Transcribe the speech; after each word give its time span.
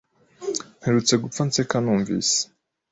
Mperutse 0.79 1.13
gupfa 1.23 1.41
nseka 1.47 1.77
numvise. 1.83 2.37